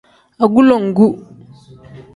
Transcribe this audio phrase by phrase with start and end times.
[0.43, 1.07] Agulongu.